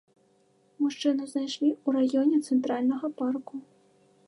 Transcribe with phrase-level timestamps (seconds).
[0.83, 3.55] Мужчыну знайшлі ў раёне цэнтральнага парку.